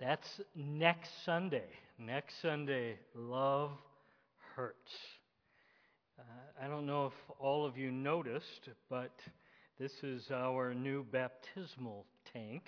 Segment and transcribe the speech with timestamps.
[0.00, 1.68] That's next Sunday.
[1.98, 3.72] Next Sunday, love
[4.56, 4.92] hurts.
[6.18, 6.22] Uh,
[6.64, 9.12] I don't know if all of you noticed, but
[9.78, 12.62] this is our new baptismal tank.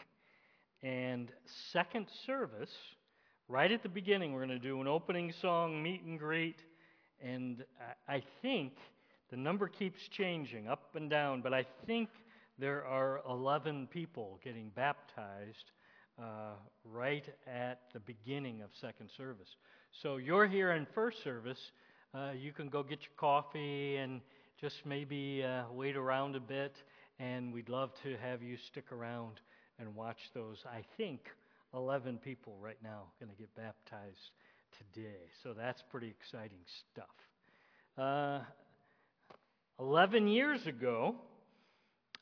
[0.82, 1.32] And
[1.72, 2.76] second service,
[3.48, 6.58] right at the beginning, we're going to do an opening song, meet and greet.
[7.24, 7.64] And
[8.06, 8.74] I think
[9.30, 12.10] the number keeps changing up and down, but I think
[12.58, 15.70] there are 11 people getting baptized
[16.18, 16.54] uh,
[16.84, 19.48] right at the beginning of second service.
[20.02, 21.58] So you're here in first service.
[22.14, 24.20] Uh, you can go get your coffee and
[24.60, 26.76] just maybe uh, wait around a bit,
[27.18, 29.40] and we'd love to have you stick around
[29.78, 30.58] and watch those.
[30.66, 31.20] I think
[31.74, 34.30] 11 people right now going to get baptized
[34.78, 35.16] today.
[35.42, 36.58] So that's pretty exciting
[36.92, 37.06] stuff.
[37.98, 38.40] Uh,
[39.80, 41.16] 11 years ago,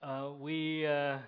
[0.03, 1.19] uh, we, uh,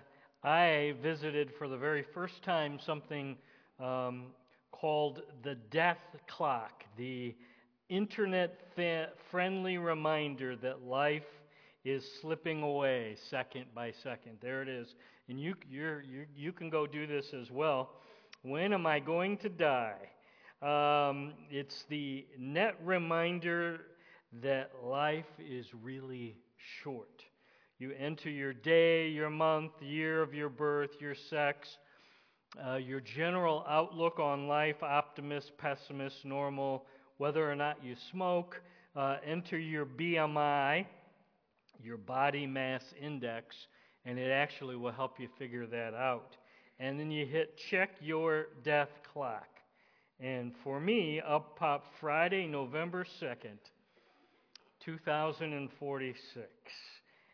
[0.43, 3.37] I visited for the very first time something
[3.79, 4.25] um,
[4.71, 7.33] called the Death Clock, the
[7.87, 11.23] internet fa- friendly reminder that life
[11.85, 14.37] is slipping away second by second.
[14.41, 14.95] There it is.
[15.29, 17.91] And you, you you can go do this as well.
[18.41, 20.09] When am I going to die?
[20.61, 23.81] Um, it's the net reminder
[24.41, 26.35] that life is really
[26.83, 27.23] short.
[27.83, 31.79] You enter your day, your month, year of your birth, your sex,
[32.65, 36.85] uh, your general outlook on life optimist, pessimist, normal,
[37.17, 38.61] whether or not you smoke.
[38.95, 40.85] Uh, enter your BMI,
[41.83, 43.53] your body mass index,
[44.05, 46.37] and it actually will help you figure that out.
[46.79, 49.49] And then you hit check your death clock.
[50.21, 53.59] And for me, up popped Friday, November 2nd,
[54.85, 56.47] 2046.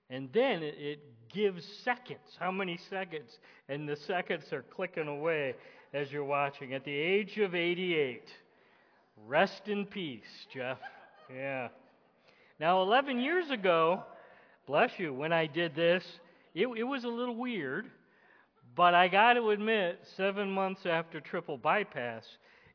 [0.10, 1.00] And then it,
[1.32, 2.38] gives seconds.
[2.40, 3.38] How many seconds?
[3.68, 5.54] And the seconds are clicking away
[5.94, 6.74] as you're watching.
[6.74, 8.24] At the age of 88,
[9.28, 10.80] rest in peace, Jeff.
[11.32, 11.68] Yeah.
[12.60, 14.04] Now, 11 years ago,
[14.66, 16.04] bless you, when I did this,
[16.56, 17.86] it, it was a little weird.
[18.76, 22.26] But I got to admit, seven months after triple bypass,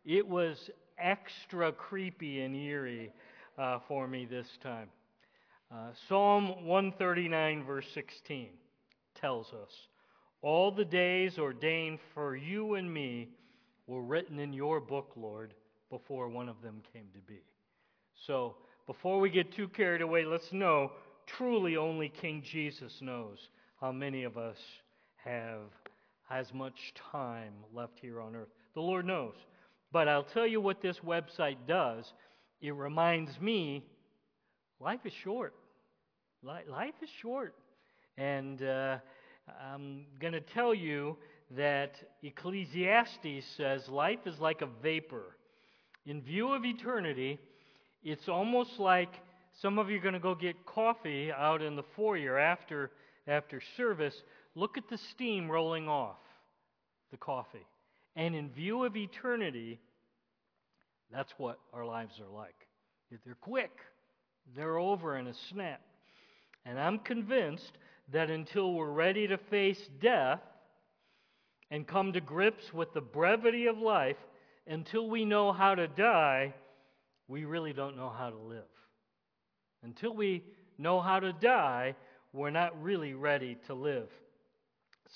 [0.05, 3.12] it was extra creepy and eerie
[3.59, 4.89] uh, for me this time.
[5.71, 8.49] Uh, Psalm 139, verse 16,
[9.21, 9.71] tells us
[10.43, 13.29] All the days ordained for you and me
[13.87, 15.55] were written in your book, Lord,
[15.91, 17.41] before one of them came to be.
[18.27, 20.93] So, before we get too carried away, let's know
[21.27, 23.49] truly only King Jesus knows
[23.81, 24.59] how many of us
[25.17, 25.71] have
[26.31, 28.49] as much time left here on earth.
[28.75, 29.35] The Lord knows.
[29.93, 32.13] But I'll tell you what this website does
[32.61, 33.85] it reminds me
[34.81, 35.55] life is short.
[36.43, 37.55] Life is short.
[38.17, 38.99] And uh,
[39.61, 41.17] I'm going to tell you
[41.53, 45.37] that Ecclesiastes says life is like a vapor.
[46.07, 47.39] In view of eternity,
[48.03, 49.13] it's almost like
[49.61, 52.91] some of you are going to go get coffee out in the foyer after,
[53.27, 54.23] after service.
[54.55, 56.19] Look at the steam rolling off
[57.11, 57.67] the coffee.
[58.17, 59.81] And in view of eternity,
[61.13, 62.55] that's what our lives are like.
[63.25, 63.71] They're quick,
[64.55, 65.81] they're over in a snap.
[66.65, 67.72] And I'm convinced
[68.12, 70.41] that until we're ready to face death
[71.71, 74.16] and come to grips with the brevity of life,
[74.66, 76.54] until we know how to die,
[77.28, 78.62] we really don't know how to live.
[79.83, 80.43] Until we
[80.78, 81.94] know how to die,
[82.33, 84.09] we're not really ready to live.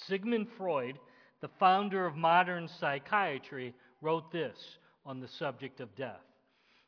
[0.07, 0.99] Sigmund Freud,
[1.41, 6.21] the founder of modern psychiatry, wrote this on the subject of death.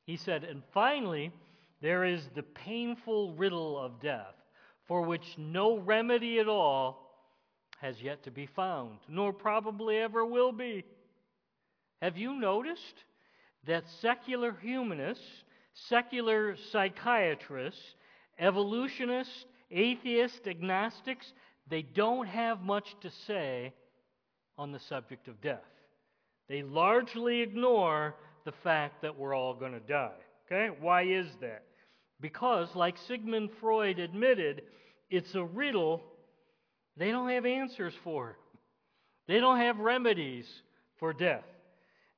[0.04, 1.32] He said, And finally,
[1.80, 4.34] there is the painful riddle of death,
[4.86, 7.10] for which no remedy at all
[7.80, 10.84] has yet to be found, nor probably ever will be.
[12.02, 13.04] Have you noticed
[13.66, 15.24] that secular humanists,
[15.74, 17.94] secular psychiatrists,
[18.38, 21.32] evolutionists, atheists, agnostics,
[21.68, 23.72] they don't have much to say
[24.58, 25.64] on the subject of death.
[26.48, 30.10] They largely ignore the fact that we're all going to die.
[30.46, 30.74] Okay?
[30.80, 31.62] Why is that?
[32.20, 34.62] Because, like Sigmund Freud admitted,
[35.08, 36.02] it's a riddle
[36.96, 38.36] they don't have answers for.
[39.26, 40.46] They don't have remedies
[40.98, 41.44] for death.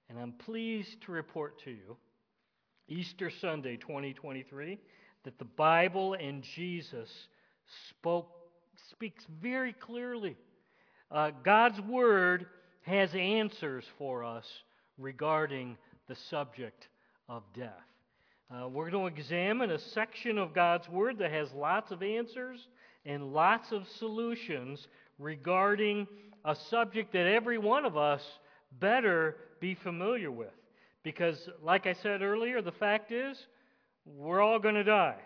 [0.08, 1.96] And I'm pleased to report to you,
[2.88, 4.78] Easter Sunday 2023,
[5.24, 7.08] that the Bible and Jesus
[7.90, 8.28] spoke,
[8.90, 10.36] speaks very clearly.
[11.10, 12.46] Uh, God's Word
[12.82, 14.46] has answers for us
[14.98, 15.76] regarding
[16.08, 16.88] the subject
[17.28, 17.91] of death.
[18.52, 22.68] Uh, we're going to examine a section of God's Word that has lots of answers
[23.06, 24.88] and lots of solutions
[25.18, 26.06] regarding
[26.44, 28.22] a subject that every one of us
[28.78, 30.52] better be familiar with.
[31.02, 33.38] Because, like I said earlier, the fact is,
[34.04, 35.20] we're all going to die.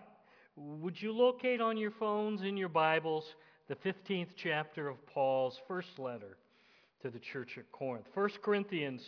[0.55, 3.25] Would you locate on your phones in your Bibles
[3.67, 6.37] the 15th chapter of Paul's first letter
[7.03, 8.07] to the church at Corinth?
[8.15, 9.03] 1 Corinthians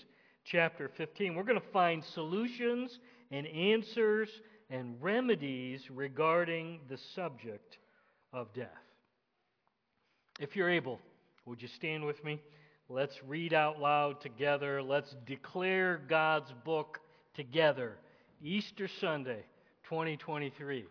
[0.44, 1.36] chapter 15.
[1.36, 2.98] We're going to find solutions
[3.30, 4.28] and answers
[4.70, 7.78] and remedies regarding the subject
[8.32, 8.68] of death.
[10.38, 11.00] If you're able,
[11.46, 12.40] would you stand with me?
[12.88, 14.82] Let's read out loud together.
[14.82, 17.00] Let's declare God's book
[17.34, 17.96] together.
[18.42, 19.44] Easter Sunday,
[19.84, 20.84] 2023.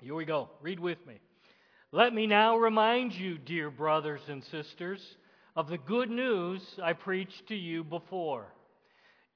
[0.00, 0.50] Here we go.
[0.60, 1.14] Read with me.
[1.92, 5.00] Let me now remind you, dear brothers and sisters,
[5.56, 8.46] of the good news I preached to you before.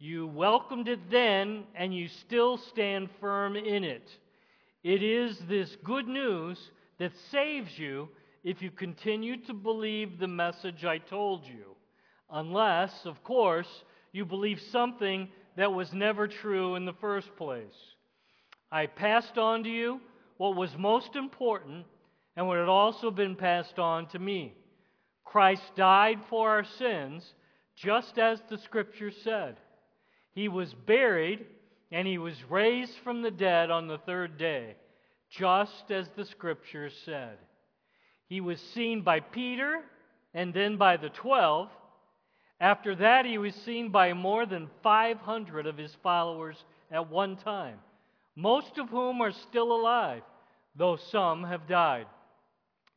[0.02, 4.10] You welcomed it then, and you still stand firm in it.
[4.82, 6.58] It is this good news
[6.98, 8.08] that saves you
[8.42, 11.76] if you continue to believe the message I told you.
[12.28, 13.68] Unless, of course,
[14.10, 17.94] you believe something that was never true in the first place.
[18.72, 20.00] I passed on to you
[20.36, 21.86] what was most important
[22.34, 24.52] and what had also been passed on to me.
[25.24, 27.34] Christ died for our sins,
[27.76, 29.58] just as the Scripture said.
[30.34, 31.46] He was buried,
[31.90, 34.76] and he was raised from the dead on the third day,
[35.30, 37.36] just as the Scriptures said.
[38.28, 39.82] He was seen by Peter
[40.32, 41.68] and then by the twelve.
[42.60, 47.78] After that, he was seen by more than 500 of his followers at one time,
[48.36, 50.22] most of whom are still alive,
[50.76, 52.06] though some have died.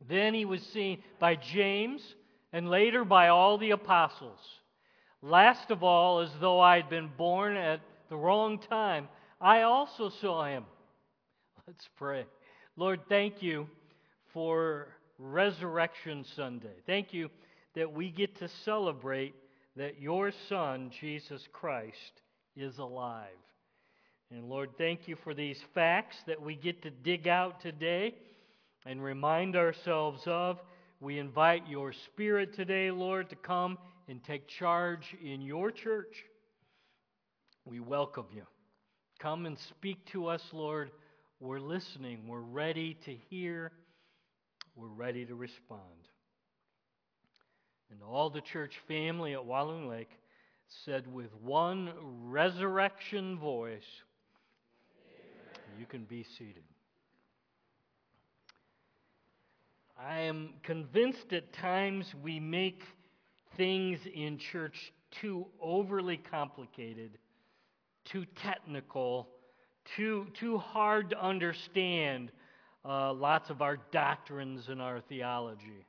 [0.07, 2.15] Then he was seen by James
[2.53, 4.39] and later by all the apostles.
[5.25, 9.07] Last of all, as though I had been born at the wrong time,
[9.41, 10.65] I also saw him.
[11.67, 12.25] Let's pray.
[12.77, 13.67] Lord, thank you
[14.33, 16.75] for Resurrection Sunday.
[16.85, 17.31] Thank you
[17.73, 19.33] that we get to celebrate
[19.75, 22.21] that your Son, Jesus Christ,
[22.55, 23.29] is alive.
[24.29, 28.13] And Lord, thank you for these facts that we get to dig out today
[28.85, 30.59] and remind ourselves of.
[31.01, 36.15] We invite your Spirit today, Lord, to come and take charge in your church.
[37.65, 38.43] We welcome you.
[39.19, 40.91] Come and speak to us, Lord.
[41.39, 42.27] We're listening.
[42.27, 43.71] We're ready to hear.
[44.75, 45.81] We're ready to respond.
[47.91, 50.09] And all the church family at Walloon Lake
[50.83, 51.91] said with one
[52.25, 53.83] resurrection voice,
[54.97, 55.79] Amen.
[55.79, 56.63] You can be seated.
[59.97, 62.83] I am convinced at times we make
[63.57, 67.17] things in church too overly complicated,
[68.05, 69.27] too technical,
[69.95, 72.31] too, too hard to understand
[72.83, 75.85] uh, lots of our doctrines and our theology.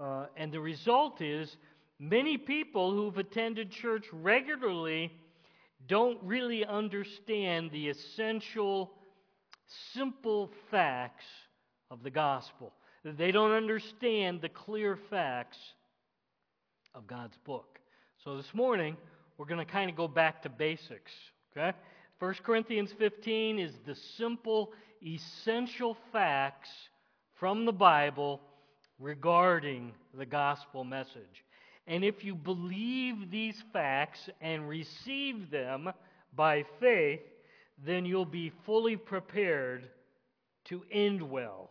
[0.00, 1.56] Uh, and the result is
[1.98, 5.12] many people who've attended church regularly
[5.86, 8.92] don't really understand the essential,
[9.92, 11.24] simple facts
[11.90, 12.72] of the gospel.
[13.04, 15.58] They don't understand the clear facts
[16.94, 17.78] of God's book.
[18.24, 18.96] So this morning,
[19.38, 21.12] we're going to kind of go back to basics.
[21.56, 21.76] Okay?
[22.18, 24.72] 1 Corinthians 15 is the simple,
[25.02, 26.70] essential facts
[27.38, 28.40] from the Bible
[28.98, 31.44] regarding the gospel message.
[31.86, 35.90] And if you believe these facts and receive them
[36.36, 37.20] by faith,
[37.84, 39.88] then you'll be fully prepared
[40.66, 41.70] to end well,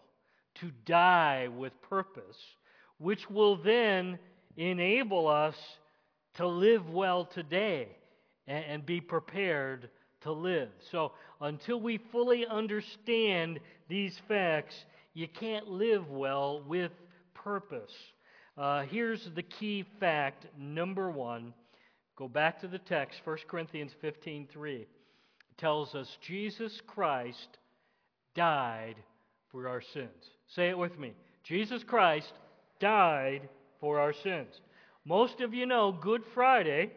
[0.55, 2.37] to die with purpose,
[2.97, 4.17] which will then
[4.59, 5.55] enable us
[6.35, 7.87] to live well today
[8.47, 9.89] and, and be prepared
[10.21, 10.69] to live.
[10.91, 14.75] So, until we fully understand these facts,
[15.13, 16.91] you can't live well with
[17.33, 17.93] purpose.
[18.57, 21.53] Uh, here's the key fact number one.
[22.17, 24.81] Go back to the text, 1 Corinthians 15:3.
[24.81, 24.87] It
[25.57, 27.57] tells us Jesus Christ
[28.35, 28.95] died
[29.51, 30.31] for our sins.
[30.47, 31.13] Say it with me.
[31.43, 32.33] Jesus Christ
[32.79, 33.47] died
[33.79, 34.61] for our sins.
[35.05, 36.91] Most of you know Good Friday,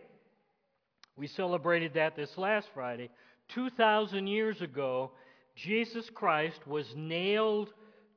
[1.16, 3.10] we celebrated that this last Friday.
[3.48, 5.12] 2,000 years ago,
[5.54, 7.70] Jesus Christ was nailed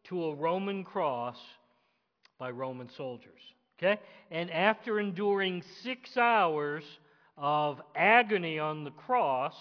[0.05, 1.38] to a Roman cross
[2.39, 3.41] by Roman soldiers.
[3.77, 4.00] Okay?
[4.31, 6.84] And after enduring six hours
[7.38, 9.53] of agony on the cross,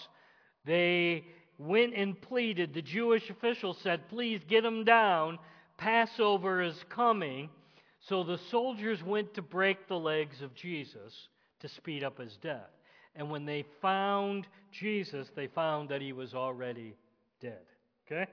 [0.64, 1.24] they
[1.58, 2.74] went and pleaded.
[2.74, 5.38] The Jewish officials said, Please get him down.
[5.76, 7.48] Passover is coming.
[8.08, 11.28] So the soldiers went to break the legs of Jesus
[11.60, 12.70] to speed up his death.
[13.16, 16.96] And when they found Jesus, they found that he was already
[17.40, 17.62] dead.
[18.06, 18.26] Okay?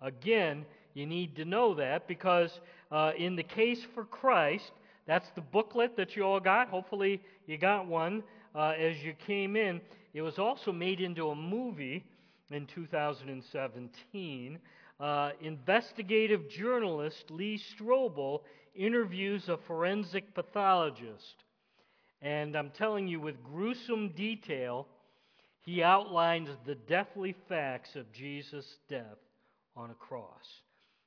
[0.00, 0.64] Again,
[0.94, 2.60] you need to know that because
[2.90, 4.72] uh, in the case for Christ,
[5.06, 6.68] that's the booklet that you all got.
[6.68, 8.22] Hopefully, you got one.
[8.54, 9.80] uh, as you came in.
[10.14, 12.04] It was also made into a movie
[12.50, 14.58] in 2017.
[15.02, 18.42] Uh, investigative journalist Lee Strobel
[18.72, 21.42] interviews a forensic pathologist.
[22.20, 24.86] And I'm telling you, with gruesome detail,
[25.62, 29.18] he outlines the deathly facts of Jesus' death
[29.74, 30.62] on a cross.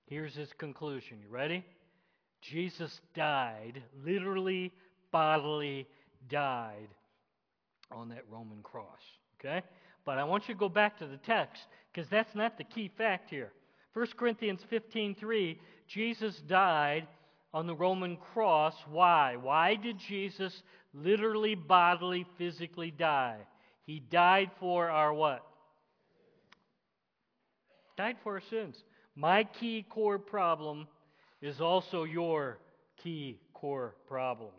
[0.07, 1.19] Here's his conclusion.
[1.21, 1.63] You ready?
[2.41, 4.73] Jesus died, literally,
[5.13, 5.87] bodily
[6.27, 6.89] died
[7.91, 8.99] on that Roman cross.
[9.39, 9.65] Okay?
[10.03, 11.61] But I want you to go back to the text
[11.93, 13.53] because that's not the key fact here.
[13.95, 17.07] 1 Corinthians 15:3, Jesus died
[17.53, 18.75] on the Roman cross.
[18.89, 19.37] Why?
[19.37, 23.37] Why did Jesus literally, bodily, physically die?
[23.85, 25.47] He died for our what?
[27.95, 28.83] Died for our sins.
[29.15, 30.89] My key core problem
[31.41, 32.59] is also your
[32.97, 34.51] key core problem.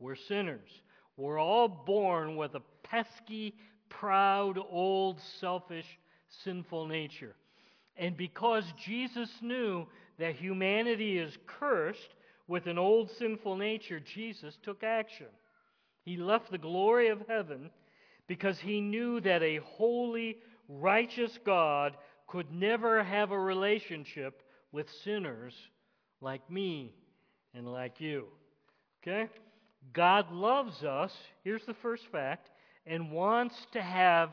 [0.00, 0.68] We're sinners.
[1.16, 3.54] We're all born with a pesky,
[3.88, 5.86] proud, old, selfish,
[6.42, 7.36] sinful nature.
[8.00, 9.86] And because Jesus knew
[10.18, 12.14] that humanity is cursed
[12.48, 15.26] with an old sinful nature, Jesus took action.
[16.02, 17.70] He left the glory of heaven
[18.26, 21.94] because he knew that a holy, righteous God
[22.26, 24.42] could never have a relationship
[24.72, 25.52] with sinners
[26.22, 26.94] like me
[27.52, 28.28] and like you.
[29.02, 29.28] Okay?
[29.92, 31.12] God loves us,
[31.44, 32.48] here's the first fact,
[32.86, 34.30] and wants to have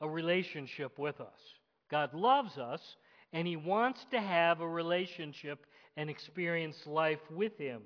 [0.00, 1.59] a relationship with us.
[1.90, 2.80] God loves us,
[3.32, 5.66] and He wants to have a relationship
[5.96, 7.82] and experience life with Him.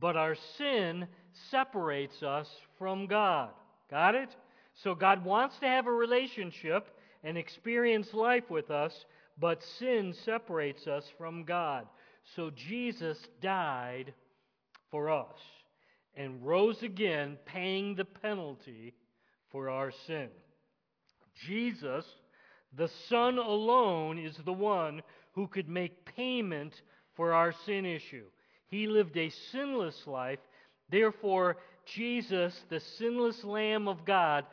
[0.00, 1.06] But our sin
[1.50, 2.48] separates us
[2.78, 3.50] from God.
[3.90, 4.34] Got it?
[4.82, 6.88] So God wants to have a relationship
[7.22, 9.04] and experience life with us,
[9.38, 11.86] but sin separates us from God.
[12.36, 14.14] So Jesus died
[14.90, 15.36] for us
[16.16, 18.94] and rose again, paying the penalty
[19.50, 20.28] for our sin.
[21.46, 22.04] Jesus,
[22.76, 25.02] the Son alone, is the one
[25.32, 26.82] who could make payment
[27.14, 28.24] for our sin issue.
[28.66, 30.40] He lived a sinless life.
[30.90, 34.44] Therefore, Jesus, the sinless Lamb of God,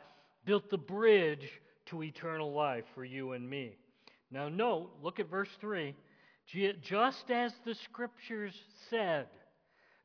[0.44, 1.48] built the bridge
[1.86, 3.76] to eternal life for you and me.
[4.30, 5.94] Now, note, look at verse 3.
[6.82, 8.54] Just as the scriptures
[8.90, 9.26] said,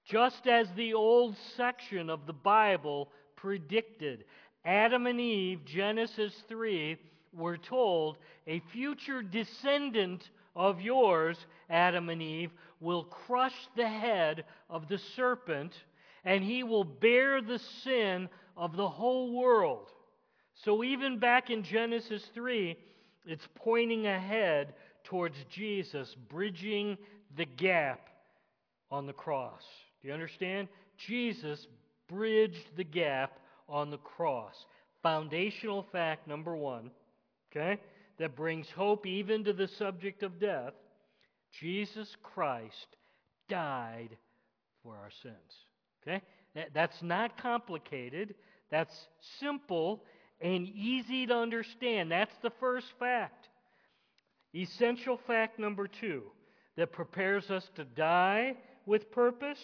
[0.05, 4.24] just as the old section of the Bible predicted,
[4.63, 6.97] Adam and Eve, Genesis 3,
[7.34, 11.38] were told a future descendant of yours,
[11.69, 15.74] Adam and Eve, will crush the head of the serpent,
[16.24, 19.89] and he will bear the sin of the whole world.
[20.63, 22.75] So, even back in Genesis 3,
[23.27, 26.98] it's pointing ahead towards Jesus, bridging
[27.36, 28.10] the gap
[28.89, 29.63] on the cross.
[30.01, 30.67] Do you understand?
[30.98, 31.67] Jesus
[32.07, 34.65] bridged the gap on the cross.
[35.03, 36.89] Foundational fact number one,
[37.51, 37.80] okay,
[38.20, 40.74] that brings hope even to the subject of death
[41.60, 42.88] Jesus Christ
[43.50, 44.10] died
[44.84, 45.36] for our sins.
[46.04, 46.22] Okay?
[46.74, 48.36] That's not complicated.
[48.70, 49.08] That's
[49.39, 50.04] simple
[50.42, 52.12] and easy to understand.
[52.12, 53.50] That's the first fact.
[54.56, 56.24] Essential fact number two
[56.77, 59.60] that prepares us to die with purpose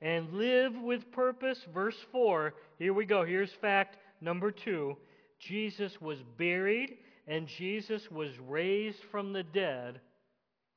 [0.00, 1.58] and live with purpose.
[1.72, 3.24] Verse 4, here we go.
[3.24, 4.96] Here's fact number two
[5.38, 10.00] Jesus was buried and Jesus was raised from the dead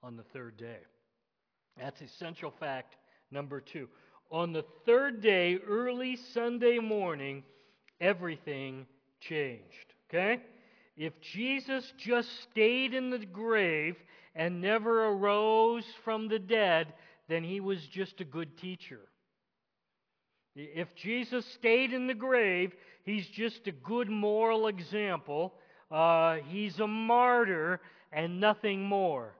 [0.03, 0.79] on the third day.
[1.79, 2.95] That's essential fact
[3.31, 3.87] number two.
[4.31, 7.43] On the third day, early Sunday morning,
[8.01, 8.85] everything
[9.21, 9.93] changed.
[10.09, 10.41] Okay?
[10.95, 13.95] If Jesus just stayed in the grave
[14.35, 16.93] and never arose from the dead,
[17.29, 18.99] then he was just a good teacher.
[20.55, 22.73] If Jesus stayed in the grave,
[23.03, 25.53] he's just a good moral example.
[25.89, 27.79] Uh, he's a martyr
[28.11, 29.33] and nothing more.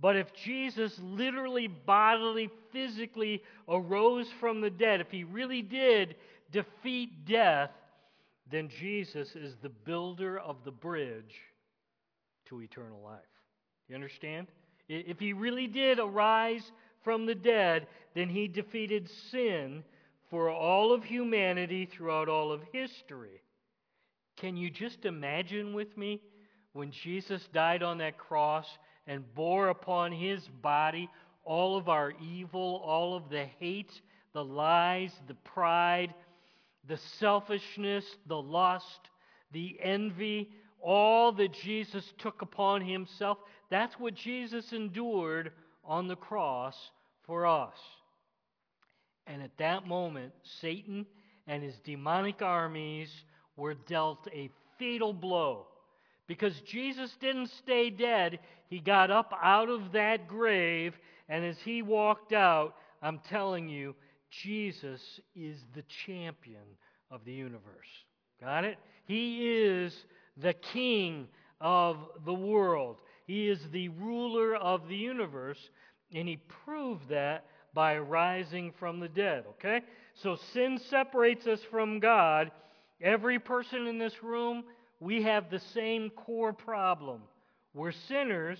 [0.00, 6.16] But if Jesus literally, bodily, physically arose from the dead, if he really did
[6.50, 7.70] defeat death,
[8.50, 11.34] then Jesus is the builder of the bridge
[12.46, 13.20] to eternal life.
[13.88, 14.48] You understand?
[14.88, 16.70] If he really did arise
[17.04, 19.84] from the dead, then he defeated sin
[20.30, 23.42] for all of humanity throughout all of history.
[24.36, 26.20] Can you just imagine with me
[26.72, 28.66] when Jesus died on that cross
[29.06, 31.08] and bore upon his body
[31.44, 34.00] all of our evil, all of the hate,
[34.32, 36.14] the lies, the pride,
[36.88, 39.10] the selfishness, the lust,
[39.52, 43.38] the envy, all that Jesus took upon himself.
[43.70, 45.52] That's what Jesus endured
[45.84, 46.76] on the cross
[47.26, 47.76] for us.
[49.26, 51.06] And at that moment, Satan
[51.46, 53.10] and his demonic armies
[53.56, 55.66] were dealt a fatal blow.
[56.26, 60.94] Because Jesus didn't stay dead, he got up out of that grave,
[61.28, 63.94] and as he walked out, I'm telling you,
[64.30, 65.00] Jesus
[65.34, 66.62] is the champion
[67.10, 67.88] of the universe.
[68.40, 68.78] Got it?
[69.04, 69.94] He is
[70.36, 71.28] the king
[71.60, 72.96] of the world.
[73.26, 75.70] He is the ruler of the universe,
[76.14, 77.44] and he proved that
[77.74, 79.44] by rising from the dead.
[79.50, 79.82] Okay?
[80.14, 82.50] So sin separates us from God.
[83.02, 84.64] Every person in this room,
[85.00, 87.22] we have the same core problem.
[87.74, 88.58] We're sinners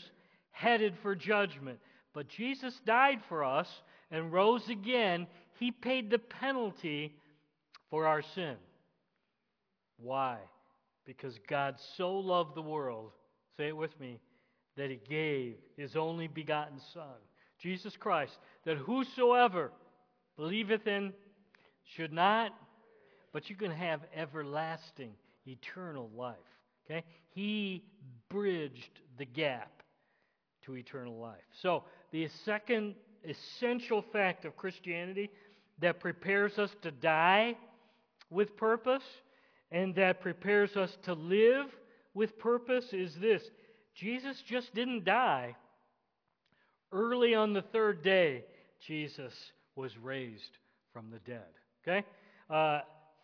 [0.50, 1.78] headed for judgment.
[2.12, 3.68] But Jesus died for us
[4.10, 5.26] and rose again.
[5.58, 7.14] He paid the penalty
[7.88, 8.56] for our sin.
[9.98, 10.38] Why?
[11.06, 13.12] Because God so loved the world,
[13.56, 14.18] say it with me,
[14.76, 17.04] that he gave his only begotten Son,
[17.58, 19.70] Jesus Christ, that whosoever
[20.36, 21.12] believeth in
[21.84, 22.52] should not,
[23.32, 25.12] but you can have everlasting,
[25.46, 26.36] eternal life.
[26.84, 27.04] Okay?
[27.30, 27.84] He
[28.28, 29.82] bridged the gap
[30.66, 31.42] to eternal life.
[31.60, 35.30] So, the second essential fact of Christianity
[35.80, 37.56] that prepares us to die
[38.30, 39.02] with purpose
[39.70, 41.66] and that prepares us to live
[42.14, 43.42] with purpose is this
[43.94, 45.56] Jesus just didn't die.
[46.92, 48.44] Early on the third day,
[48.86, 49.32] Jesus
[49.76, 50.58] was raised
[50.92, 51.48] from the dead.
[51.82, 52.06] Okay?
[52.50, 52.80] Uh,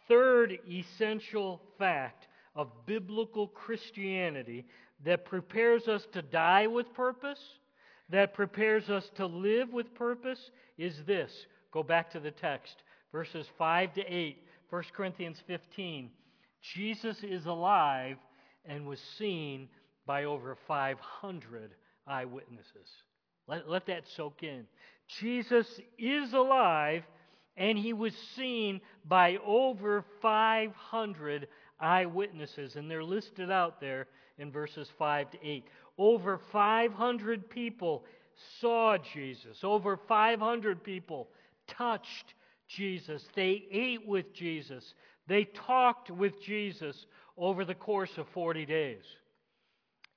[0.08, 4.66] third essential fact of biblical Christianity
[5.04, 7.38] that prepares us to die with purpose,
[8.10, 11.30] that prepares us to live with purpose, is this.
[11.72, 14.38] Go back to the text, verses 5 to 8,
[14.70, 16.10] 1 Corinthians 15.
[16.74, 18.16] Jesus is alive
[18.64, 19.68] and was seen
[20.06, 21.74] by over 500
[22.06, 22.88] eyewitnesses.
[23.46, 24.66] Let, let that soak in.
[25.20, 27.04] Jesus is alive
[27.58, 31.48] and he was seen by over 500
[31.80, 34.06] eyewitnesses, and they're listed out there
[34.38, 35.64] in verses 5 to 8.
[35.98, 38.04] Over 500 people
[38.60, 41.28] saw Jesus, over 500 people
[41.66, 42.34] touched
[42.68, 44.94] Jesus, they ate with Jesus,
[45.26, 47.06] they talked with Jesus
[47.36, 49.02] over the course of 40 days.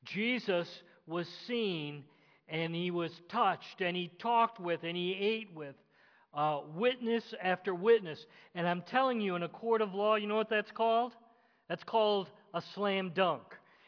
[0.03, 0.67] Jesus
[1.07, 2.03] was seen
[2.47, 5.75] and he was touched and he talked with and he ate with
[6.33, 8.25] uh, witness after witness.
[8.55, 11.13] And I'm telling you, in a court of law, you know what that's called?
[11.69, 13.43] That's called a slam dunk.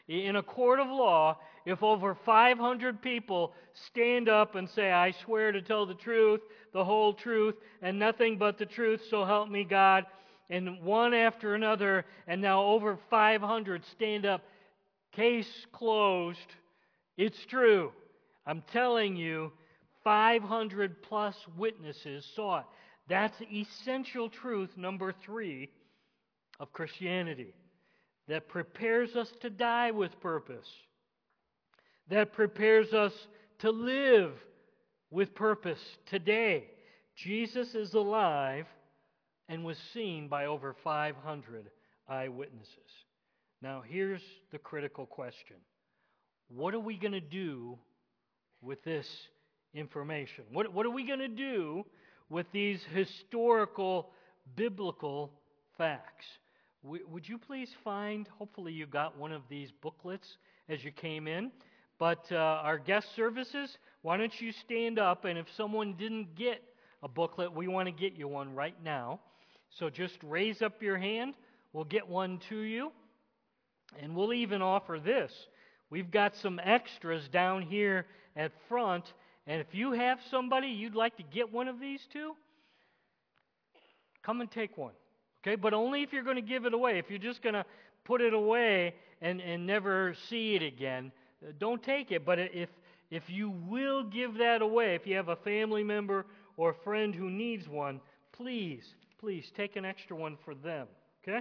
[0.08, 5.50] In a court of law, if over 500 people stand up and say, I swear
[5.50, 6.40] to tell the truth,
[6.72, 10.04] the whole truth, and nothing but the truth, so help me God,
[10.50, 14.42] and one after another, and now over 500 stand up.
[15.12, 16.38] Case closed.
[17.16, 17.92] It's true.
[18.46, 19.52] I'm telling you,
[20.04, 22.66] 500 plus witnesses saw it.
[23.08, 25.70] That's essential truth number three
[26.60, 27.54] of Christianity
[28.28, 30.68] that prepares us to die with purpose,
[32.08, 33.12] that prepares us
[33.58, 34.32] to live
[35.10, 36.64] with purpose today.
[37.16, 38.66] Jesus is alive
[39.48, 41.70] and was seen by over 500
[42.08, 42.68] eyewitnesses.
[43.60, 45.56] Now, here's the critical question
[46.48, 47.78] What are we going to do
[48.62, 49.06] with this
[49.74, 50.44] information?
[50.52, 51.84] What, what are we going to do
[52.30, 54.10] with these historical,
[54.56, 55.32] biblical
[55.76, 56.26] facts?
[56.82, 60.36] W- would you please find, hopefully, you got one of these booklets
[60.68, 61.50] as you came in.
[61.98, 65.24] But uh, our guest services, why don't you stand up?
[65.24, 66.62] And if someone didn't get
[67.02, 69.20] a booklet, we want to get you one right now.
[69.78, 71.34] So just raise up your hand.
[71.72, 72.92] We'll get one to you.
[74.00, 75.32] And we'll even offer this.
[75.90, 78.06] We've got some extras down here
[78.36, 79.04] at front.
[79.46, 82.34] And if you have somebody you'd like to get one of these to,
[84.22, 84.94] come and take one.
[85.42, 85.56] Okay?
[85.56, 86.98] But only if you're going to give it away.
[86.98, 87.64] If you're just going to
[88.04, 91.12] put it away and, and never see it again,
[91.46, 92.24] uh, don't take it.
[92.24, 92.70] But if,
[93.10, 96.24] if you will give that away, if you have a family member
[96.56, 98.00] or a friend who needs one,
[98.32, 100.86] please please take an extra one for them.
[101.26, 101.40] Okay?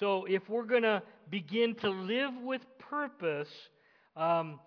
[0.00, 1.00] So if we're going to
[1.30, 3.48] begin to live with purpose,
[4.16, 4.58] um,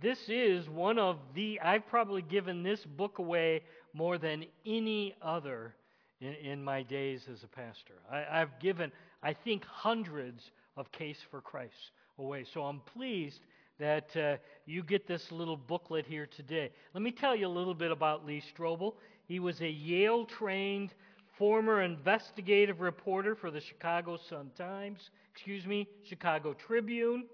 [0.00, 3.62] this is one of the, I've probably given this book away
[3.94, 5.74] more than any other
[6.20, 7.94] in, in my days as a pastor.
[8.10, 8.90] I, I've given,
[9.22, 12.44] I think, hundreds of Case for Christ away.
[12.52, 13.40] So I'm pleased
[13.78, 16.70] that uh, you get this little booklet here today.
[16.94, 18.94] Let me tell you a little bit about Lee Strobel.
[19.26, 20.94] He was a Yale trained
[21.38, 27.24] former investigative reporter for the Chicago Sun Times, excuse me, Chicago Tribune,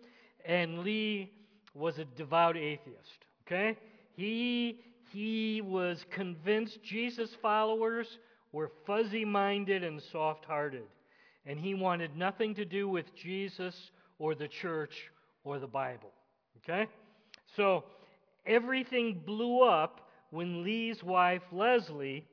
[0.44, 1.32] and Lee
[1.74, 3.24] was a devout atheist.
[3.46, 3.76] Okay?
[4.14, 4.80] He
[5.12, 8.06] he was convinced Jesus followers
[8.52, 10.84] were fuzzy minded and soft hearted,
[11.46, 13.74] and he wanted nothing to do with Jesus
[14.18, 15.10] or the church
[15.44, 16.10] or the Bible.
[16.58, 16.88] Okay?
[17.56, 17.84] So
[18.46, 22.24] everything blew up when Lee's wife, Leslie,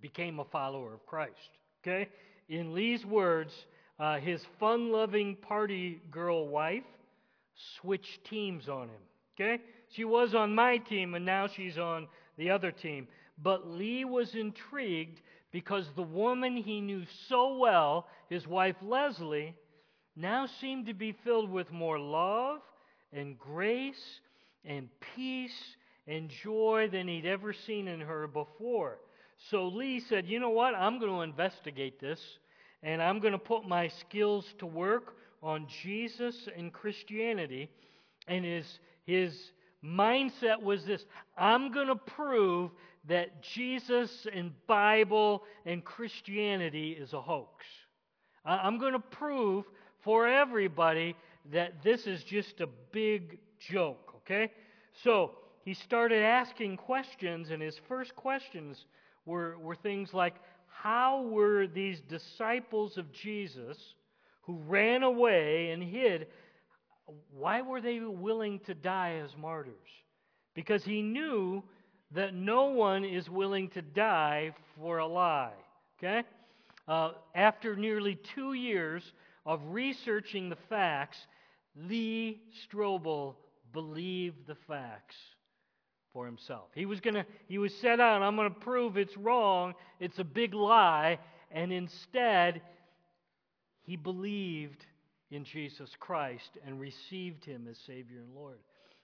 [0.00, 1.50] became a follower of Christ.
[1.82, 2.08] Okay?
[2.48, 3.52] In Lee's words,
[4.00, 6.82] uh, his fun loving party girl wife
[7.80, 9.00] switched teams on him.
[9.34, 9.62] Okay?
[9.90, 13.08] She was on my team, and now she's on the other team.
[13.42, 15.20] But Lee was intrigued
[15.50, 19.54] because the woman he knew so well, his wife Leslie,
[20.16, 22.60] now seemed to be filled with more love
[23.12, 24.20] and grace
[24.64, 28.98] and peace and joy than he'd ever seen in her before.
[29.50, 30.74] So Lee said, You know what?
[30.74, 32.20] I'm going to investigate this,
[32.82, 37.68] and I'm going to put my skills to work on Jesus and Christianity.
[38.28, 39.52] And his, his
[39.84, 41.04] mindset was this
[41.36, 42.70] I'm going to prove
[43.08, 47.64] that Jesus and Bible and Christianity is a hoax.
[48.44, 49.64] I'm going to prove
[50.02, 51.16] for everybody
[51.52, 54.52] that this is just a big joke, okay?
[55.02, 55.32] So
[55.64, 58.84] he started asking questions, and his first questions
[59.26, 60.34] were, were things like
[60.66, 63.78] How were these disciples of Jesus
[64.42, 66.28] who ran away and hid?
[67.36, 69.74] Why were they willing to die as martyrs?
[70.54, 71.62] Because he knew
[72.12, 75.54] that no one is willing to die for a lie.
[75.98, 76.24] Okay?
[76.86, 79.12] Uh, after nearly two years
[79.46, 81.18] of researching the facts,
[81.76, 83.34] Lee Strobel
[83.72, 85.16] believed the facts
[86.12, 86.68] for himself.
[86.74, 90.18] He was going to he was set out, I'm going to prove it's wrong, it's
[90.18, 91.18] a big lie,
[91.50, 92.60] and instead
[93.82, 94.84] he believed
[95.30, 98.58] in Jesus Christ and received him as Savior and Lord.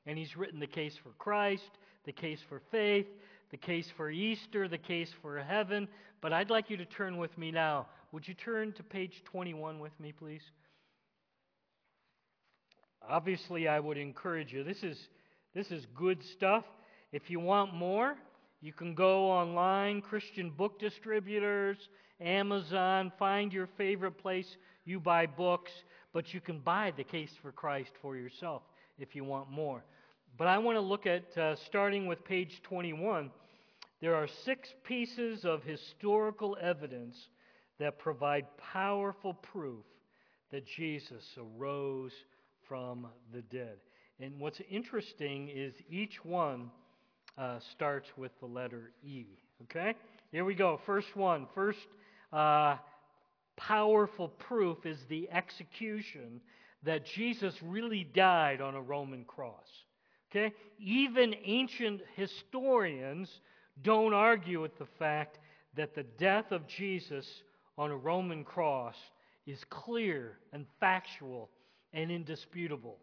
[0.06, 1.70] And he's written the case for Christ,
[2.04, 3.06] the case for faith,
[3.50, 5.88] the case for Easter, the case for heaven.
[6.20, 7.86] But I'd like you to turn with me now.
[8.12, 10.42] Would you turn to page 21 with me, please?
[13.06, 14.64] Obviously, I would encourage you.
[14.64, 14.98] This is,
[15.54, 16.64] this is good stuff.
[17.12, 18.16] If you want more,
[18.60, 21.78] you can go online, Christian book distributors,
[22.20, 24.56] Amazon, find your favorite place
[24.88, 25.70] you buy books,
[26.12, 28.62] but you can buy The Case for Christ for yourself
[28.98, 29.84] if you want more.
[30.38, 33.30] But I want to look at, uh, starting with page 21,
[34.00, 37.16] there are six pieces of historical evidence
[37.78, 39.84] that provide powerful proof
[40.50, 42.12] that Jesus arose
[42.66, 43.76] from the dead.
[44.20, 46.70] And what's interesting is each one
[47.36, 49.26] uh, starts with the letter E.
[49.64, 49.94] Okay?
[50.32, 50.80] Here we go.
[50.86, 51.46] First one.
[51.54, 51.78] First
[52.32, 52.76] uh,
[53.58, 56.40] powerful proof is the execution
[56.84, 59.66] that Jesus really died on a Roman cross.
[60.30, 60.54] Okay?
[60.78, 63.40] Even ancient historians
[63.82, 65.38] don't argue with the fact
[65.76, 67.26] that the death of Jesus
[67.76, 68.96] on a Roman cross
[69.46, 71.50] is clear and factual
[71.92, 72.98] and indisputable.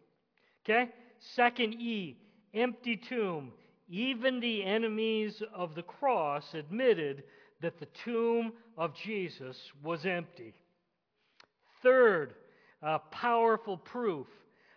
[0.64, 0.90] Okay?
[1.34, 2.16] Second E,
[2.54, 3.52] empty tomb.
[3.88, 7.22] Even the enemies of the cross admitted
[7.60, 10.54] that the tomb of Jesus was empty.
[11.82, 12.34] Third,
[12.82, 14.26] uh, powerful proof.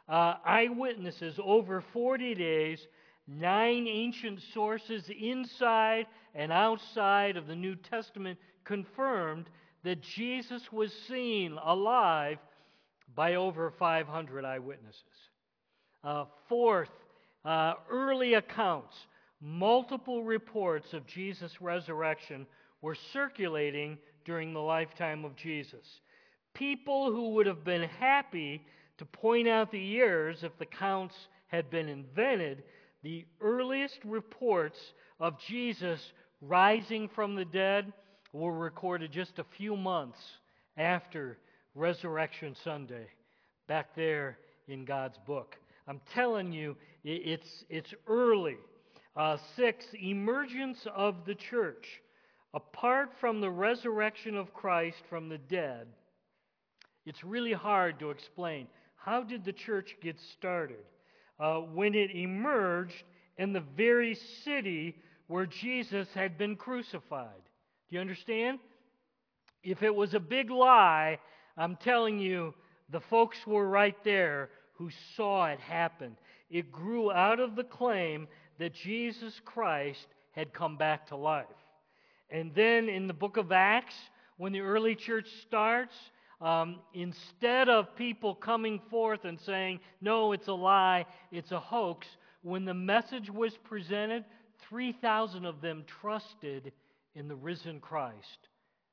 [0.07, 2.87] Uh, eyewitnesses over 40 days,
[3.27, 9.49] nine ancient sources inside and outside of the New Testament confirmed
[9.83, 12.39] that Jesus was seen alive
[13.15, 15.03] by over 500 eyewitnesses.
[16.03, 16.89] Uh, fourth,
[17.45, 18.95] uh, early accounts,
[19.41, 22.45] multiple reports of Jesus' resurrection
[22.81, 25.85] were circulating during the lifetime of Jesus.
[26.53, 28.61] People who would have been happy
[28.97, 31.15] to point out the years if the counts
[31.47, 32.63] had been invented,
[33.03, 34.77] the earliest reports
[35.19, 35.99] of Jesus
[36.41, 37.91] rising from the dead
[38.33, 40.19] were recorded just a few months
[40.77, 41.37] after
[41.75, 43.07] Resurrection Sunday,
[43.67, 44.37] back there
[44.67, 45.55] in God's book.
[45.87, 48.57] I'm telling you, it's, it's early.
[49.15, 51.85] Uh, six, emergence of the church.
[52.53, 55.87] Apart from the resurrection of Christ from the dead,
[57.05, 58.67] it's really hard to explain.
[58.95, 60.83] How did the church get started?
[61.39, 63.03] Uh, when it emerged
[63.37, 64.95] in the very city
[65.27, 67.41] where Jesus had been crucified.
[67.89, 68.59] Do you understand?
[69.63, 71.19] If it was a big lie,
[71.55, 72.53] I'm telling you,
[72.89, 76.17] the folks were right there who saw it happen.
[76.49, 81.45] It grew out of the claim that Jesus Christ had come back to life.
[82.29, 83.95] And then in the book of Acts,
[84.37, 85.95] when the early church starts,
[86.41, 92.07] um, instead of people coming forth and saying, no, it's a lie, it's a hoax,
[92.41, 94.23] when the message was presented,
[94.69, 96.71] 3,000 of them trusted
[97.15, 98.47] in the risen Christ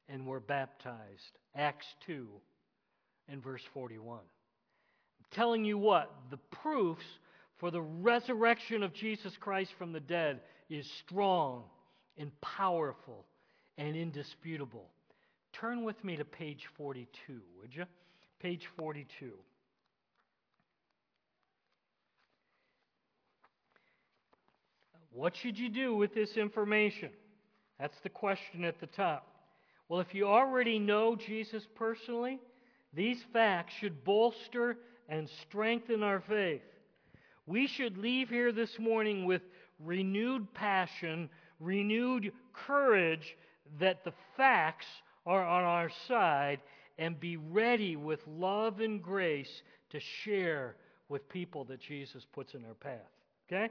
[0.09, 1.39] and were baptized.
[1.55, 2.27] Acts 2
[3.29, 4.19] and verse 41.
[4.19, 7.05] I'm telling you what, the proofs
[7.59, 11.65] for the resurrection of Jesus Christ from the dead is strong
[12.19, 13.25] and powerful
[13.79, 14.89] and indisputable.
[15.53, 17.85] Turn with me to page 42, would you?
[18.41, 19.33] Page 42.
[25.11, 27.09] What should you do with this information?
[27.81, 29.27] That's the question at the top.
[29.89, 32.39] Well, if you already know Jesus personally,
[32.93, 34.77] these facts should bolster
[35.09, 36.63] and strengthen our faith.
[37.47, 39.43] We should leave here this morning with
[39.79, 43.37] renewed passion, renewed courage
[43.81, 44.87] that the facts
[45.27, 46.61] are on our side,
[46.99, 50.77] and be ready with love and grace to share
[51.09, 53.11] with people that Jesus puts in our path.
[53.47, 53.71] Okay?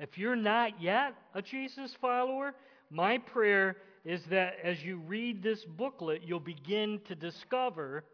[0.00, 2.54] If you're not yet a Jesus follower,
[2.90, 8.04] my prayer is that as you read this booklet, you'll begin to discover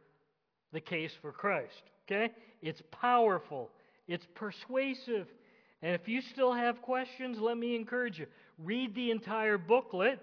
[0.72, 1.82] the case for Christ.
[2.06, 2.32] Okay?
[2.62, 3.70] It's powerful,
[4.08, 5.28] it's persuasive.
[5.82, 8.26] And if you still have questions, let me encourage you.
[8.58, 10.20] Read the entire booklet.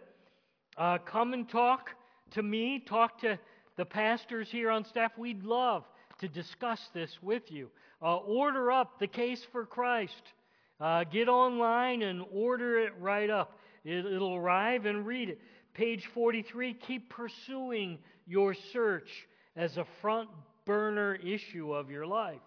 [0.78, 1.89] Uh, come and talk
[2.32, 3.39] to me, talk to
[3.76, 5.12] the pastors here on staff.
[5.18, 5.84] We'd love
[6.20, 7.70] to discuss this with you.
[8.02, 10.34] Uh, order up the case for Christ.
[10.80, 13.60] Uh, get online and order it right up.
[13.84, 15.39] It, it'll arrive and read it.
[15.74, 19.10] Page 43 keep pursuing your search
[19.56, 20.30] as a front
[20.65, 22.42] burner issue of your life.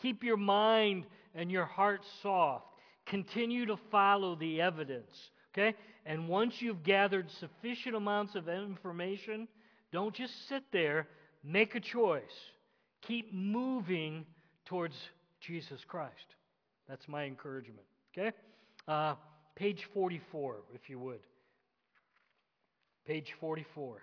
[0.00, 2.66] Keep your mind and your heart soft.
[3.08, 5.10] Continue to follow the evidence.
[5.52, 5.76] Okay?
[6.06, 9.48] And once you've gathered sufficient amounts of information,
[9.92, 11.08] don't just sit there.
[11.42, 12.22] Make a choice.
[13.02, 14.26] Keep moving
[14.66, 14.94] towards
[15.40, 16.14] Jesus Christ.
[16.88, 17.86] That's my encouragement.
[18.16, 18.36] Okay?
[18.86, 19.14] Uh,
[19.56, 21.20] page 44, if you would.
[23.06, 24.02] Page 44.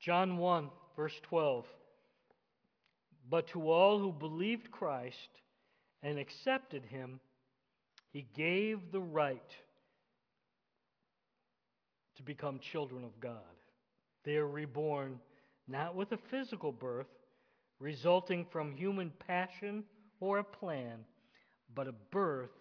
[0.00, 1.64] John 1, verse 12.
[3.30, 5.16] But to all who believed Christ
[6.04, 7.18] and accepted him,
[8.12, 9.40] he gave the right
[12.16, 13.40] to become children of God.
[14.24, 15.18] They are reborn
[15.66, 17.08] not with a physical birth
[17.80, 19.82] resulting from human passion
[20.20, 21.04] or a plan,
[21.74, 22.52] but a birth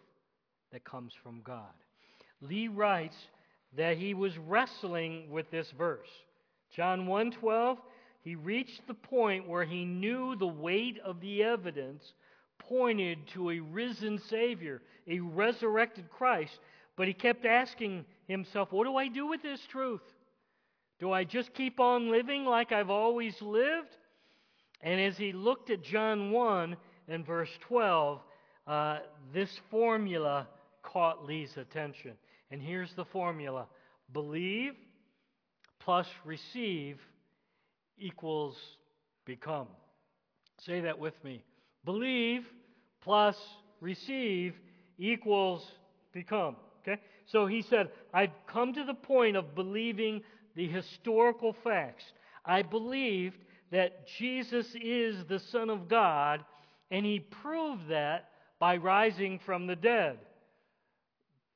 [0.71, 1.73] that comes from God.
[2.41, 3.15] Lee writes
[3.75, 6.09] that he was wrestling with this verse.
[6.75, 7.77] John 1:12,
[8.21, 12.13] he reached the point where he knew the weight of the evidence
[12.67, 16.59] pointed to a risen savior, a resurrected Christ,
[16.95, 20.01] but he kept asking himself, what do I do with this truth?
[20.99, 23.97] Do I just keep on living like I've always lived?
[24.81, 28.21] And as he looked at John 1 and verse 12,
[28.67, 28.99] uh,
[29.33, 30.47] this formula
[30.83, 32.13] caught Lee's attention.
[32.51, 33.67] And here's the formula
[34.11, 34.73] believe
[35.79, 36.99] plus receive
[37.97, 38.55] equals
[39.25, 39.67] become.
[40.59, 41.43] Say that with me.
[41.85, 42.45] Believe
[43.01, 43.37] plus
[43.81, 44.55] receive
[44.97, 45.65] equals
[46.13, 46.55] become.
[46.81, 47.01] Okay?
[47.25, 50.21] So he said, I've come to the point of believing
[50.55, 52.03] the historical facts.
[52.45, 53.37] I believed
[53.71, 56.45] that Jesus is the Son of God,
[56.91, 60.19] and he proved that by rising from the dead.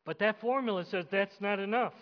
[0.05, 1.93] But that formula says that's not enough.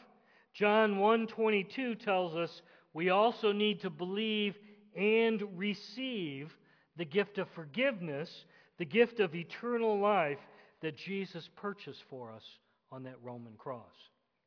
[0.53, 2.61] John 1:22 tells us
[2.93, 4.55] we also need to believe
[4.95, 6.55] and receive
[6.97, 8.29] the gift of forgiveness,
[8.77, 10.39] the gift of eternal life
[10.81, 12.43] that Jesus purchased for us
[12.91, 13.81] on that Roman cross.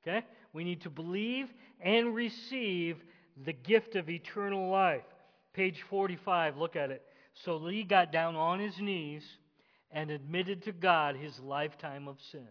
[0.06, 0.24] Okay?
[0.52, 1.48] We need to believe
[1.80, 2.96] and receive
[3.44, 5.02] the gift of eternal life.
[5.52, 7.02] Page 45, look at it.
[7.44, 9.24] So Lee got down on his knees
[9.90, 12.46] and admitted to God his lifetime of sin.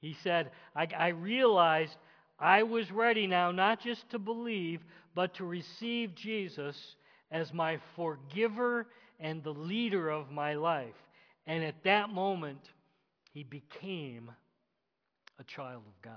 [0.00, 1.96] He said, I, I realized
[2.38, 4.80] I was ready now not just to believe,
[5.14, 6.76] but to receive Jesus
[7.30, 8.86] as my forgiver
[9.18, 10.94] and the leader of my life.
[11.46, 12.60] And at that moment,
[13.32, 14.30] he became
[15.38, 16.14] a child of God.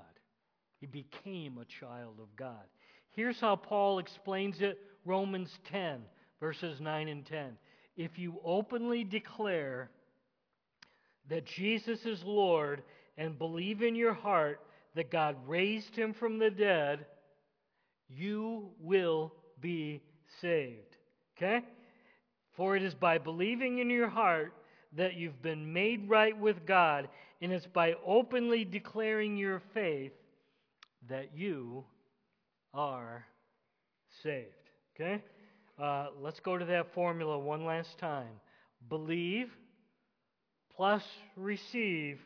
[0.79, 2.65] He became a child of God.
[3.11, 6.01] Here's how Paul explains it Romans 10,
[6.39, 7.57] verses 9 and 10.
[7.95, 9.91] If you openly declare
[11.29, 12.83] that Jesus is Lord
[13.17, 14.59] and believe in your heart
[14.95, 17.05] that God raised him from the dead,
[18.09, 20.01] you will be
[20.41, 20.92] saved.
[21.37, 21.61] Okay?
[22.55, 24.53] For it is by believing in your heart
[24.95, 27.09] that you've been made right with God,
[27.41, 30.13] and it's by openly declaring your faith
[31.09, 31.83] that you
[32.73, 33.25] are
[34.21, 34.47] saved.
[34.95, 35.21] Okay?
[35.81, 38.29] Uh, let's go to that formula one last time.
[38.89, 39.49] Believe
[40.75, 41.03] plus
[41.35, 42.19] receive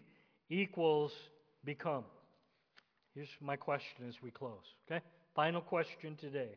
[0.49, 1.11] equals
[1.63, 2.03] become.
[3.13, 5.03] Here's my question as we close, okay?
[5.35, 6.51] Final question today.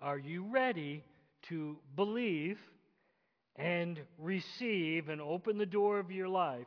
[0.00, 1.02] Are you ready
[1.48, 2.58] to believe
[3.56, 6.66] and receive and open the door of your life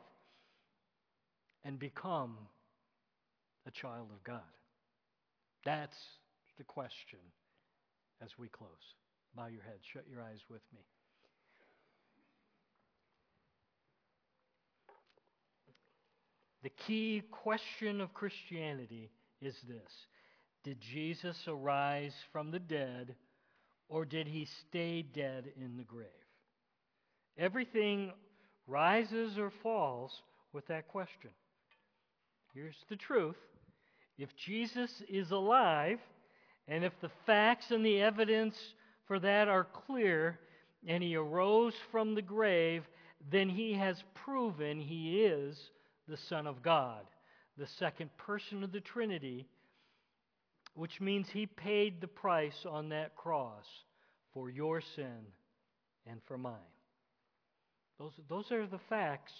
[1.64, 2.36] and become
[3.66, 4.40] a child of God?
[5.64, 5.96] That's
[6.58, 7.18] the question
[8.22, 8.70] as we close.
[9.34, 10.80] Bow your head, shut your eyes with me.
[16.62, 19.92] The key question of Christianity is this
[20.64, 23.14] Did Jesus arise from the dead,
[23.90, 26.06] or did he stay dead in the grave?
[27.36, 28.12] Everything
[28.66, 30.22] rises or falls
[30.52, 31.30] with that question.
[32.54, 33.36] Here's the truth
[34.16, 35.98] if Jesus is alive,
[36.68, 38.56] and if the facts and the evidence
[39.06, 40.38] for that are clear,
[40.86, 42.84] and he arose from the grave,
[43.30, 45.70] then he has proven he is
[46.06, 47.04] the Son of God,
[47.56, 49.46] the second person of the Trinity,
[50.74, 53.66] which means he paid the price on that cross
[54.32, 55.26] for your sin
[56.06, 56.54] and for mine.
[57.98, 59.32] Those, those are the facts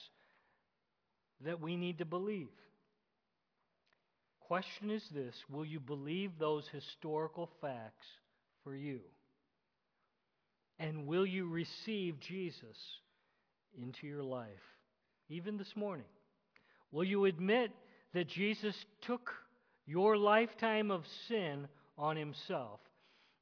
[1.45, 2.49] that we need to believe.
[4.41, 8.07] Question is this Will you believe those historical facts
[8.65, 9.01] for you?
[10.79, 12.77] And will you receive Jesus
[13.81, 14.49] into your life,
[15.29, 16.07] even this morning?
[16.91, 17.71] Will you admit
[18.13, 19.31] that Jesus took
[19.91, 21.67] your lifetime of sin
[21.99, 22.79] on himself?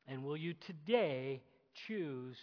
[0.07, 1.43] And will you today
[1.87, 2.37] choose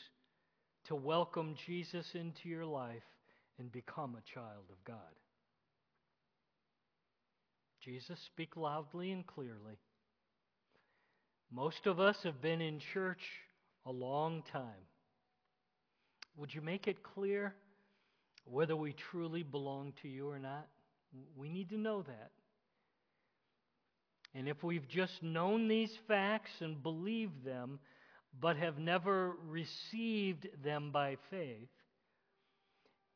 [0.87, 3.01] to welcome Jesus into your life
[3.57, 4.97] and become a child of God?
[7.83, 9.79] Jesus, speak loudly and clearly.
[11.51, 13.21] Most of us have been in church
[13.87, 14.85] a long time.
[16.37, 17.55] Would you make it clear
[18.43, 20.67] whether we truly belong to you or not?
[21.35, 22.31] We need to know that.
[24.35, 27.79] And if we've just known these facts and believed them,
[28.39, 31.69] but have never received them by faith,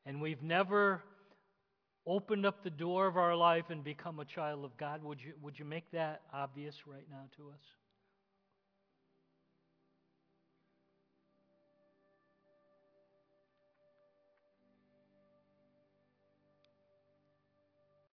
[0.06, 1.04] and we've never
[2.08, 5.34] opened up the door of our life and become a child of God, would you,
[5.42, 7.62] would you make that obvious right now to us?